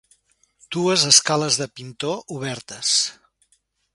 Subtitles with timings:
[0.75, 2.97] Dues escales de pintor, obertes.